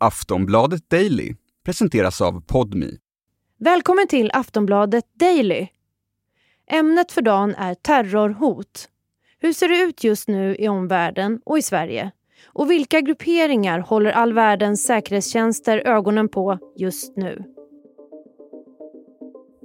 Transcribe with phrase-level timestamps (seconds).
[0.00, 2.98] Aftonbladet Daily presenteras av Podmi.
[3.58, 5.68] Välkommen till Aftonbladet Daily.
[6.70, 8.88] Ämnet för dagen är terrorhot.
[9.38, 12.10] Hur ser det ut just nu i omvärlden och i Sverige?
[12.46, 17.44] Och vilka grupperingar håller all världens säkerhetstjänster ögonen på just nu?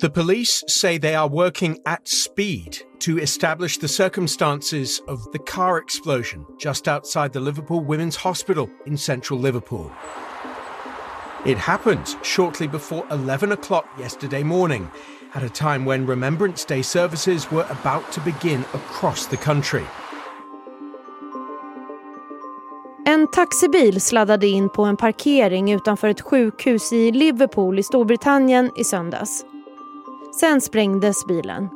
[0.00, 5.76] The police say they are working at speed to establish the circumstances of the car
[5.76, 9.92] explosion just outside the Liverpool Women's Hospital in central Liverpool.
[11.44, 14.90] It happened shortly before 11 o'clock yesterday morning,
[15.34, 19.84] at a time when Remembrance Day services were about to begin across the country.
[23.06, 28.84] En taxibil sladdade in på en parkering utanför ett sjukhus i Liverpool i Storbritannien i
[28.84, 29.44] söndags.
[30.32, 31.68] Sen sprängdes bilen.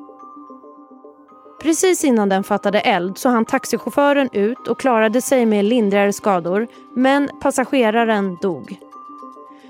[1.62, 6.67] Precis innan den fattade eld så hann taxichauffören ut och klarade sig med lindrigare skador,
[6.95, 8.79] men passageraren dog.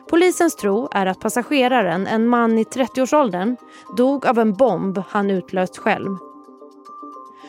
[0.08, 3.56] Polisens tro är att passageraren, en man i 30-årsåldern,
[3.96, 6.16] dog av en bomb han utlöst själv.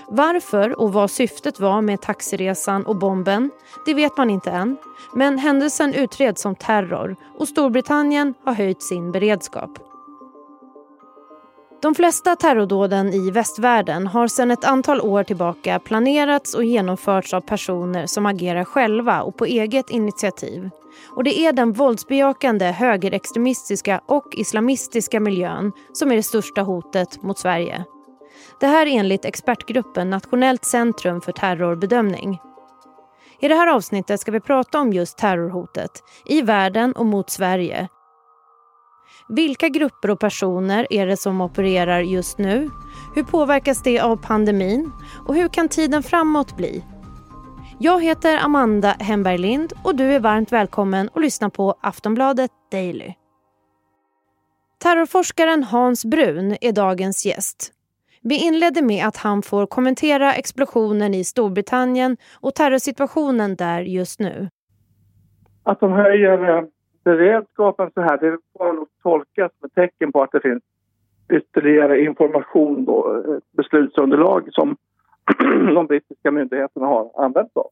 [0.08, 3.52] Varför och vad syftet var med taxiresan och bomben,
[3.86, 4.78] det vet man inte än.
[5.14, 9.95] Men händelsen utreds som terror och Storbritannien har höjt sin beredskap.
[11.82, 17.42] De flesta terrordåden i västvärlden har sedan ett antal år tillbaka planerats och genomförts av
[17.42, 20.70] personer som agerar själva och på eget initiativ.
[21.10, 27.40] Och det är den våldsbejakande högerextremistiska och islamistiska miljön som är det största hotet mot
[27.40, 27.86] Sverige.
[28.60, 32.40] Det här enligt expertgruppen Nationellt centrum för terrorbedömning.
[33.40, 35.92] I det här avsnittet ska vi prata om just terrorhotet
[36.26, 37.88] i världen och mot Sverige
[39.30, 42.70] vilka grupper och personer är det som opererar just nu?
[43.16, 44.92] Hur påverkas det av pandemin?
[45.28, 46.84] Och hur kan tiden framåt bli?
[47.80, 53.14] Jag heter Amanda Hemberg Lind och du är varmt välkommen att lyssna på Aftonbladet Daily.
[54.78, 57.72] Terrorforskaren Hans Brun är dagens gäst.
[58.22, 64.50] Vi inledde med att han får kommentera explosionen i Storbritannien och terrorsituationen där just nu.
[65.64, 66.64] Att de höjer eh,
[67.06, 70.64] beredskapen så här, det får nog tolkas som ett tecken på att det finns
[71.34, 74.78] ytterligare information och beslutsunderlag som
[75.76, 77.70] de brittiska myndigheterna har använt av.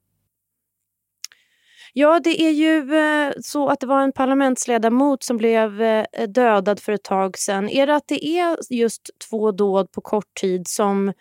[1.93, 6.79] Ja, det är ju eh, så att det var en parlamentsledamot som blev eh, dödad
[6.79, 7.69] för ett tag sedan.
[7.69, 11.13] Är det att det är just två dåd på kort tid som,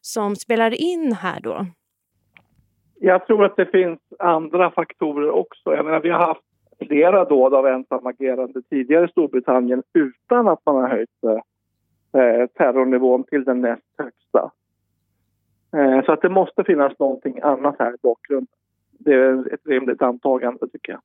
[0.00, 1.66] som spelar in här då?
[3.00, 5.74] Jag tror att det finns andra faktorer också.
[5.74, 6.47] Jag menar, vi har haft
[6.78, 13.44] flera dåd av ensamagerande tidigare i Storbritannien utan att man har höjt eh, terrornivån till
[13.44, 14.50] den näst högsta.
[15.76, 18.54] Eh, så att det måste finnas någonting annat här i bakgrunden.
[18.98, 21.00] Det är ett rimligt antagande tycker jag.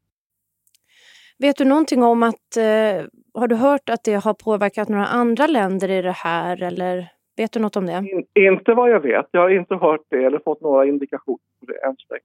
[1.39, 5.47] Vet du någonting om att, eh, har du hört att det har påverkat några andra
[5.47, 7.97] länder i det här eller vet du något om det?
[7.97, 9.25] In, inte vad jag vet.
[9.31, 12.23] Jag har inte hört det eller fått några indikationer på det än så länge.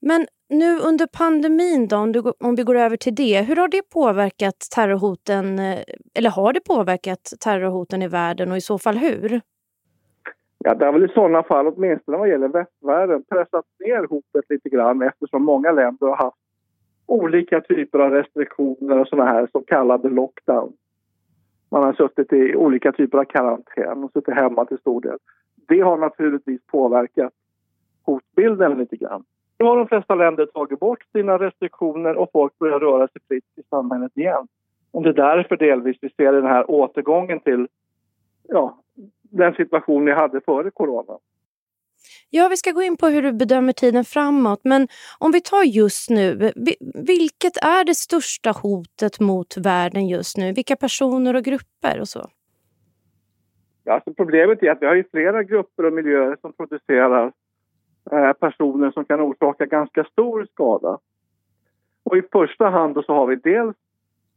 [0.00, 3.68] Men nu under pandemin då, om, du, om vi går över till det, hur har
[3.68, 5.78] det påverkat terrorhoten, eh,
[6.14, 9.40] eller har det påverkat terrorhoten i världen och i så fall hur?
[10.58, 14.68] Ja, det har väl i sådana fall, åtminstone vad gäller västvärlden, pressat ner hotet lite
[14.68, 16.36] grann eftersom många länder har haft
[17.06, 20.72] olika typer av restriktioner och sådana här så kallade lockdown.
[21.70, 25.18] Man har suttit i olika typer av karantän och suttit hemma till stor del.
[25.68, 27.32] Det har naturligtvis påverkat
[28.02, 29.24] hotbilden lite grann.
[29.58, 33.44] Nu har de flesta länder tagit bort sina restriktioner och folk börjar röra sig fritt
[33.56, 34.48] i samhället igen.
[34.90, 37.68] Och det är därför delvis vi ser den här återgången till
[38.48, 38.82] ja,
[39.22, 41.18] den situation vi hade före corona.
[42.30, 44.60] Ja, vi ska gå in på hur du bedömer tiden framåt.
[44.64, 44.88] Men
[45.18, 46.52] om vi tar just nu,
[47.06, 50.52] vilket är det största hotet mot världen just nu?
[50.52, 52.28] Vilka personer och grupper och så?
[53.84, 57.32] Ja, alltså problemet är att vi har ju flera grupper och miljöer som producerar
[58.12, 60.98] Eh, personer som kan orsaka ganska stor skada.
[62.02, 63.76] Och i första hand så har vi dels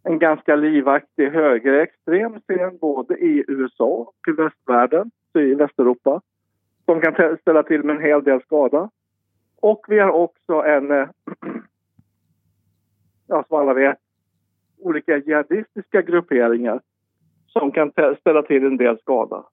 [0.03, 6.21] en ganska livaktig högerextrem scen både i USA och i västvärlden, i Västeuropa
[6.85, 8.89] som kan ställa till med en hel del skada.
[9.61, 11.09] Och vi har också en, eh,
[13.27, 13.97] ja, som alla vet,
[14.79, 16.81] olika jihadistiska grupperingar
[17.47, 19.43] som kan ställa till en del skada.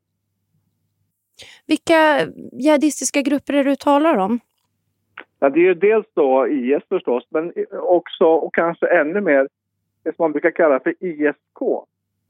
[1.68, 4.40] Vilka jihadistiska grupper är det du talar om?
[5.38, 9.48] Ja, det är dels då IS förstås, men också och kanske ännu mer
[10.02, 11.62] det som man brukar kalla för ISK.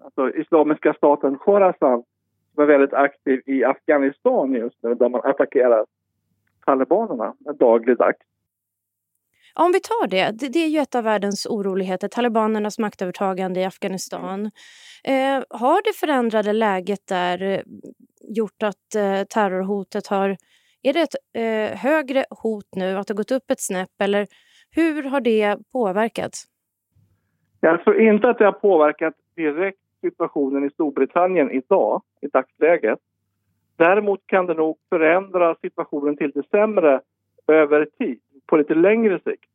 [0.05, 2.03] Alltså Islamiska staten Khorasan
[2.55, 5.87] som är väldigt aktiv i Afghanistan just nu där man attackerar
[6.65, 8.19] talibanerna dagligdags.
[9.55, 14.51] Om vi tar det, det, är ju ett av världens oroligheter, talibanernas maktövertagande i Afghanistan.
[15.05, 17.63] Eh, har det förändrade läget där
[18.29, 20.37] gjort att eh, terrorhotet har...
[20.83, 24.27] Är det ett eh, högre hot nu, att det har gått upp ett snäpp eller
[24.71, 26.33] hur har det påverkat?
[27.61, 32.99] Jag tror inte att det har påverkat direkt situationen i Storbritannien idag, i dagsläget.
[33.77, 37.01] Däremot kan det nog förändra situationen till det sämre
[37.47, 39.51] över tid, på lite längre sikt.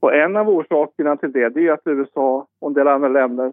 [0.00, 3.52] Och en av orsakerna till det, det är att USA och en del andra länder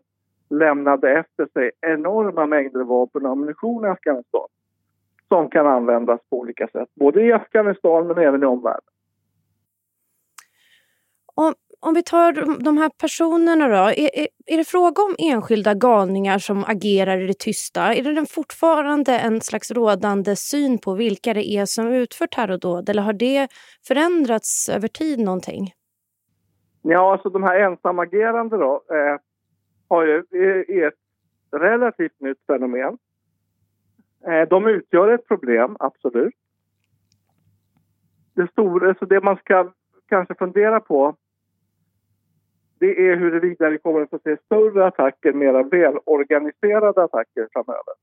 [0.50, 4.48] lämnade efter sig enorma mängder vapen och ammunition i Afghanistan
[5.28, 8.90] som kan användas på olika sätt, både i Afghanistan men även i omvärlden.
[11.36, 13.76] Om, om vi tar de här personerna då.
[13.76, 17.94] Är, är, är, det fråga om enskilda galningar som agerar i det tysta?
[17.94, 22.90] Är det fortfarande en slags rådande syn på vilka det är som utför terrordåd?
[22.90, 23.48] Eller har det
[23.88, 25.74] förändrats över tid någonting?
[26.82, 29.20] Ja, alltså de här ensamagerande då eh,
[29.90, 30.94] har ju, är ett
[31.52, 32.98] relativt nytt fenomen.
[34.28, 36.36] Eh, de utgör ett problem, absolut.
[38.34, 39.72] Det, stora, så det man ska
[40.08, 41.16] kanske fundera på
[42.80, 47.94] det är huruvida vi kommer att få se större attacker, mera välorganiserade attacker framöver.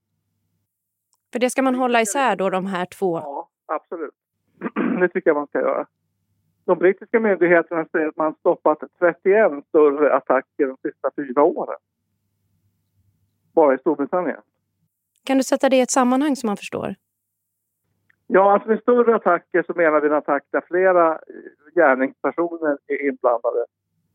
[1.33, 3.19] För det ska man hålla isär då, de här två?
[3.19, 4.15] Ja, absolut.
[5.01, 5.87] Det tycker jag man ska göra.
[6.65, 11.79] De brittiska myndigheterna säger att man stoppat 31 större attacker de sista fyra åren.
[13.55, 14.41] Bara i Storbritannien.
[15.25, 16.95] Kan du sätta det i ett sammanhang som man förstår?
[18.27, 21.19] Ja, alltså med större attacker så menar vi en attack där flera
[21.75, 23.65] gärningspersoner är inblandade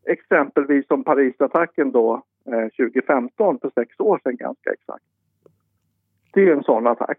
[0.10, 5.06] exempelvis som Parisattacken då eh, 2015, för sex år sedan ganska exakt.
[6.34, 7.18] Det är en sån attack.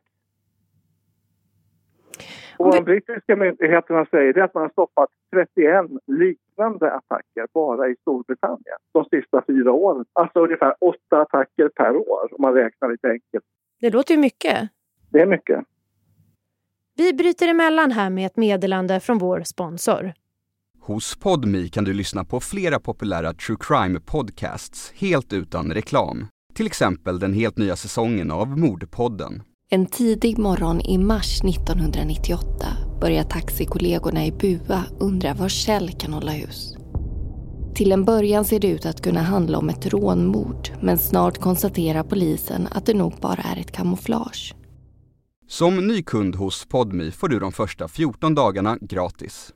[2.71, 8.79] Och de brittiska myndigheterna säger att man har stoppat 31 liknande attacker bara i Storbritannien
[8.93, 10.05] de sista fyra åren.
[10.13, 13.45] Alltså ungefär åtta attacker per år om man räknar lite enkelt.
[13.81, 14.69] Det låter ju mycket.
[15.11, 15.65] Det är mycket.
[16.97, 20.13] Vi bryter emellan här med ett meddelande från vår sponsor.
[20.81, 26.27] Hos Podmi kan du lyssna på flera populära true crime podcasts helt utan reklam.
[26.55, 29.43] Till exempel den helt nya säsongen av Mordpodden.
[29.73, 32.67] En tidig morgon i mars 1998
[33.01, 36.77] börjar taxikollegorna i Bua undra var Kjell kan hålla hus.
[37.75, 42.03] Till en början ser det ut att kunna handla om ett rånmord men snart konstaterar
[42.03, 44.55] polisen att det nog bara är ett kamouflage.
[45.49, 49.55] Som ny kund hos Podmi får du de första 14 dagarna gratis.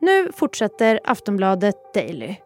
[0.00, 2.36] Nu fortsätter Aftonbladet Daily.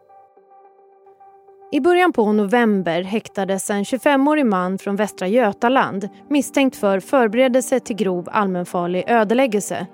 [1.71, 7.95] I början på november häktades en 25-årig man från Västra Götaland misstänkt för förberedelse till
[7.95, 9.87] grov allmänfarlig ödeläggelse.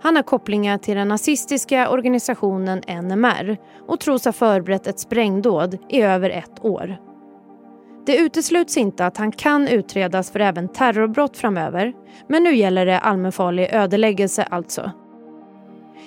[0.00, 3.56] Han har kopplingar till den nazistiska organisationen NMR
[3.88, 6.96] och tros ha förberett ett sprängdåd i över ett år.
[8.06, 11.92] Det utesluts inte att han kan utredas för även terrorbrott framöver
[12.28, 14.90] men nu gäller det allmänfarlig ödeläggelse alltså.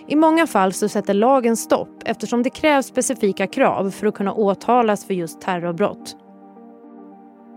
[0.08, 4.34] I många fall så sätter lagen stopp eftersom det krävs specifika krav för att kunna
[4.34, 6.18] åtalas för just terrorbrott.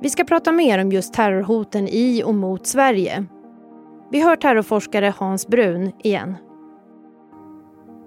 [0.03, 3.25] Vi ska prata mer om just terrorhoten i och mot Sverige.
[4.11, 6.35] Vi hör terrorforskare Hans Brun igen.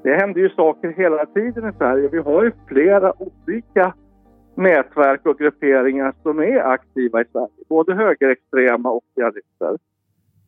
[0.03, 2.09] Det händer ju saker hela tiden i Sverige.
[2.11, 3.93] Vi har ju flera olika
[4.55, 7.65] nätverk och grupperingar som är aktiva i Sverige.
[7.69, 9.77] Både högerextrema och jihadister.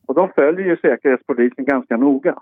[0.06, 2.34] Och de följer ju Säkerhetspolisen ganska noga.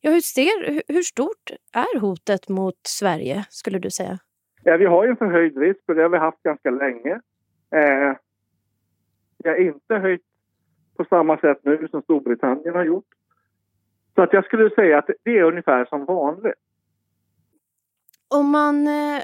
[0.00, 4.18] Ja, hur, ser, hur stort är hotet mot Sverige, skulle du säga?
[4.64, 7.20] Ja, vi har ju en förhöjd risk och det har vi haft ganska länge.
[7.74, 8.16] Eh,
[9.44, 10.22] vi har inte höjt
[10.96, 13.08] på samma sätt nu som Storbritannien har gjort.
[14.14, 16.54] Så att jag skulle säga att det är ungefär som vanligt.
[18.28, 19.22] Om man eh,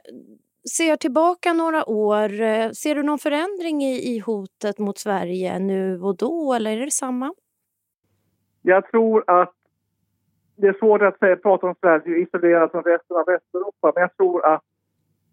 [0.76, 6.00] ser tillbaka några år, eh, ser du någon förändring i, i hotet mot Sverige nu
[6.00, 7.34] och då eller är det samma?
[8.62, 9.54] Jag tror att
[10.60, 14.16] det är svårt att säga, prata om Sverige isolerat från resten av Västeuropa men jag
[14.16, 14.62] tror att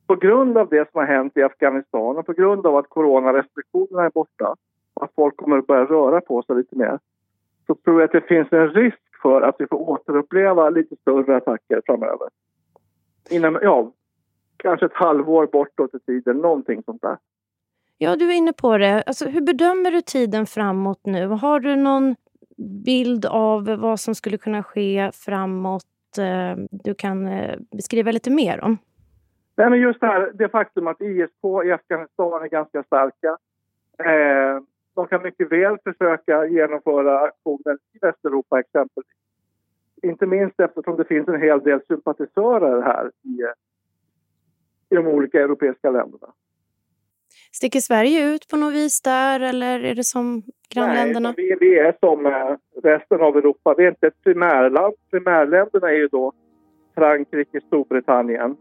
[0.08, 4.06] på grund av det som har hänt i Afghanistan och på grund av att coronarestriktionerna
[4.06, 4.56] är borta
[4.94, 7.00] och att folk kommer att börja röra på sig lite mer
[7.68, 11.36] så tror jag att det finns en risk för att vi får återuppleva lite större
[11.36, 12.30] attacker framöver.
[13.30, 13.92] Inom, ja,
[14.58, 17.18] kanske ett halvår bortåt i tiden, någonting sånt där.
[17.98, 19.04] Ja, du är inne på det.
[19.06, 21.28] Alltså, hur bedömer du tiden framåt nu?
[21.28, 22.16] Har du någon
[22.58, 28.62] bild av vad som skulle kunna ske framåt eh, du kan eh, beskriva lite mer
[28.62, 28.78] om?
[29.58, 33.38] Nej, men just det här det faktum att ISK i Afghanistan är ganska starka.
[34.00, 34.64] Eh,
[34.96, 39.12] de kan mycket väl försöka genomföra aktioner i Västeuropa exempelvis.
[40.04, 43.42] Inte minst eftersom det finns en hel del sympatisörer här i,
[44.90, 46.34] i de olika europeiska länderna.
[47.52, 51.34] Sticker Sverige ut på något vis där eller är det som grannländerna?
[51.38, 52.32] Nej, vi, vi är som eh,
[52.84, 53.76] resten av Europa.
[53.78, 54.94] Vi är inte ett primärland.
[55.12, 56.32] Primärländerna är ju då
[56.96, 58.56] Frankrike, Storbritannien,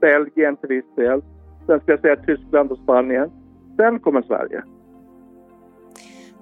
[0.00, 1.22] Belgien till viss del.
[1.66, 3.30] Sen ska jag säga Tyskland och Spanien.
[3.76, 4.62] Sen kommer Sverige.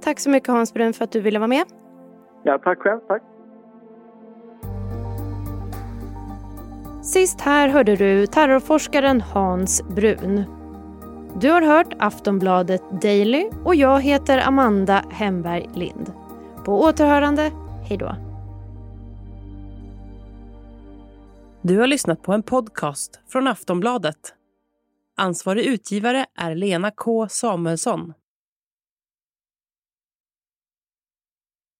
[0.00, 1.64] Tack så mycket Hans Brun för att du ville vara med.
[2.42, 3.00] Ja, tack själv.
[3.08, 3.22] Tack.
[7.02, 10.44] Sist här hörde du terrorforskaren Hans Brun.
[11.40, 16.12] Du har hört Aftonbladet Daily och jag heter Amanda Hemberg Lind.
[16.64, 17.52] På återhörande,
[17.88, 18.16] hej då.
[21.62, 24.34] Du har lyssnat på en podcast från Aftonbladet.
[25.16, 28.12] Ansvarig utgivare är Lena K Samuelsson.